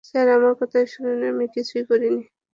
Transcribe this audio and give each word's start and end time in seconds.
Sir, 0.05 0.27
আমার 0.31 0.53
কথা 0.59 0.79
শুনুন, 0.87 1.19
আমি 1.29 1.45
কিছুই 1.55 1.83
করিনি। 1.89 2.21